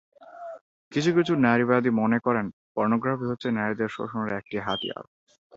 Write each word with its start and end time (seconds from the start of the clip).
কিছু 0.91 1.09
কিছু 1.17 1.33
নারীবাদী 1.45 1.89
মনে 2.01 2.17
করেন 2.19 2.45
পর্নোগ্রাফি 2.75 3.25
হচ্ছে 3.27 3.47
নারীদের 3.51 3.89
শোষণের 3.89 4.31
একটি 4.39 4.57
হাতিয়ার। 4.59 5.05